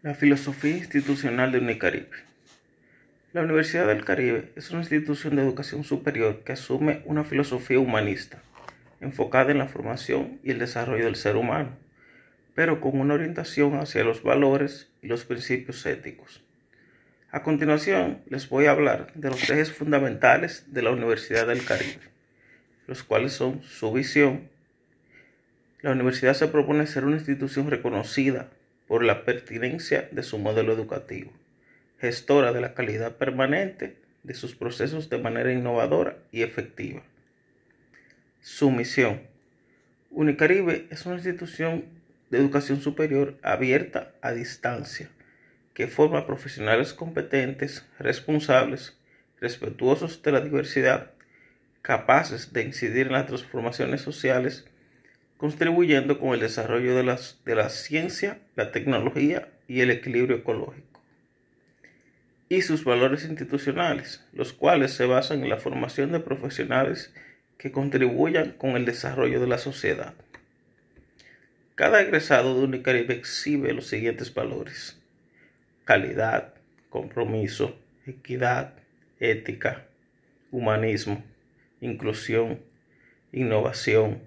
La 0.00 0.14
filosofía 0.14 0.76
institucional 0.76 1.50
de 1.50 1.58
Unicaribe. 1.58 2.06
La 3.32 3.42
Universidad 3.42 3.88
del 3.88 4.04
Caribe 4.04 4.52
es 4.54 4.70
una 4.70 4.82
institución 4.82 5.34
de 5.34 5.42
educación 5.42 5.82
superior 5.82 6.44
que 6.44 6.52
asume 6.52 7.02
una 7.04 7.24
filosofía 7.24 7.80
humanista, 7.80 8.40
enfocada 9.00 9.50
en 9.50 9.58
la 9.58 9.66
formación 9.66 10.38
y 10.44 10.52
el 10.52 10.60
desarrollo 10.60 11.06
del 11.06 11.16
ser 11.16 11.34
humano, 11.34 11.70
pero 12.54 12.80
con 12.80 13.00
una 13.00 13.14
orientación 13.14 13.74
hacia 13.74 14.04
los 14.04 14.22
valores 14.22 14.88
y 15.02 15.08
los 15.08 15.24
principios 15.24 15.84
éticos. 15.84 16.44
A 17.32 17.42
continuación, 17.42 18.22
les 18.28 18.48
voy 18.48 18.66
a 18.66 18.70
hablar 18.70 19.12
de 19.16 19.30
los 19.30 19.50
ejes 19.50 19.72
fundamentales 19.72 20.72
de 20.72 20.82
la 20.82 20.92
Universidad 20.92 21.48
del 21.48 21.64
Caribe, 21.64 21.98
los 22.86 23.02
cuales 23.02 23.32
son 23.32 23.64
su 23.64 23.92
visión. 23.92 24.48
La 25.82 25.90
universidad 25.90 26.34
se 26.34 26.46
propone 26.46 26.86
ser 26.86 27.04
una 27.04 27.16
institución 27.16 27.68
reconocida 27.68 28.48
por 28.88 29.04
la 29.04 29.24
pertinencia 29.24 30.08
de 30.10 30.22
su 30.22 30.38
modelo 30.38 30.72
educativo, 30.72 31.30
gestora 31.98 32.52
de 32.52 32.62
la 32.62 32.74
calidad 32.74 33.16
permanente 33.16 33.96
de 34.22 34.34
sus 34.34 34.56
procesos 34.56 35.10
de 35.10 35.18
manera 35.18 35.52
innovadora 35.52 36.18
y 36.32 36.42
efectiva. 36.42 37.02
Su 38.40 38.70
misión. 38.70 39.22
Unicaribe 40.10 40.86
es 40.90 41.04
una 41.04 41.16
institución 41.16 41.84
de 42.30 42.38
educación 42.38 42.80
superior 42.80 43.36
abierta 43.42 44.12
a 44.22 44.32
distancia, 44.32 45.10
que 45.74 45.86
forma 45.86 46.26
profesionales 46.26 46.94
competentes, 46.94 47.86
responsables, 47.98 48.96
respetuosos 49.38 50.22
de 50.22 50.32
la 50.32 50.40
diversidad, 50.40 51.12
capaces 51.82 52.52
de 52.52 52.62
incidir 52.62 53.06
en 53.06 53.12
las 53.12 53.26
transformaciones 53.26 54.00
sociales 54.00 54.66
contribuyendo 55.38 56.18
con 56.18 56.34
el 56.34 56.40
desarrollo 56.40 56.94
de, 56.94 57.16
de 57.44 57.54
la 57.54 57.68
ciencia, 57.70 58.40
la 58.56 58.72
tecnología 58.72 59.48
y 59.68 59.80
el 59.80 59.90
equilibrio 59.90 60.36
ecológico. 60.36 61.00
Y 62.50 62.62
sus 62.62 62.84
valores 62.84 63.24
institucionales, 63.24 64.24
los 64.32 64.52
cuales 64.52 64.92
se 64.92 65.06
basan 65.06 65.42
en 65.42 65.48
la 65.48 65.58
formación 65.58 66.12
de 66.12 66.20
profesionales 66.20 67.14
que 67.56 67.72
contribuyan 67.72 68.52
con 68.52 68.70
el 68.70 68.84
desarrollo 68.84 69.40
de 69.40 69.46
la 69.46 69.58
sociedad. 69.58 70.14
Cada 71.74 72.00
egresado 72.00 72.56
de 72.56 72.64
Unicaribe 72.64 73.14
exhibe 73.14 73.72
los 73.72 73.86
siguientes 73.86 74.34
valores. 74.34 75.00
Calidad, 75.84 76.54
compromiso, 76.90 77.78
equidad, 78.06 78.74
ética, 79.20 79.86
humanismo, 80.50 81.22
inclusión, 81.80 82.60
innovación, 83.32 84.20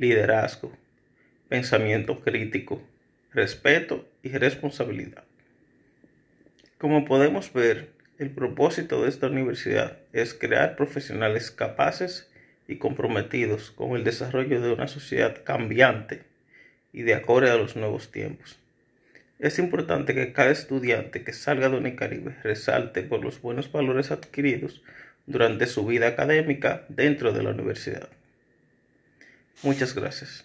liderazgo, 0.00 0.72
pensamiento 1.50 2.20
crítico, 2.20 2.80
respeto 3.34 4.08
y 4.22 4.30
responsabilidad. 4.30 5.24
Como 6.78 7.04
podemos 7.04 7.52
ver, 7.52 7.90
el 8.18 8.30
propósito 8.30 9.02
de 9.02 9.10
esta 9.10 9.26
universidad 9.26 9.98
es 10.14 10.32
crear 10.32 10.74
profesionales 10.74 11.50
capaces 11.50 12.32
y 12.66 12.76
comprometidos 12.76 13.72
con 13.72 13.94
el 13.94 14.02
desarrollo 14.02 14.62
de 14.62 14.72
una 14.72 14.88
sociedad 14.88 15.44
cambiante 15.44 16.22
y 16.94 17.02
de 17.02 17.12
acorde 17.12 17.50
a 17.50 17.56
los 17.56 17.76
nuevos 17.76 18.10
tiempos. 18.10 18.58
Es 19.38 19.58
importante 19.58 20.14
que 20.14 20.32
cada 20.32 20.50
estudiante 20.50 21.24
que 21.24 21.34
salga 21.34 21.68
de 21.68 21.76
Unicaribe 21.76 22.36
resalte 22.42 23.02
por 23.02 23.22
los 23.22 23.42
buenos 23.42 23.70
valores 23.70 24.10
adquiridos 24.10 24.82
durante 25.26 25.66
su 25.66 25.84
vida 25.84 26.06
académica 26.06 26.86
dentro 26.88 27.34
de 27.34 27.42
la 27.42 27.50
universidad. 27.50 28.08
Muchas 29.62 29.94
gracias. 29.94 30.44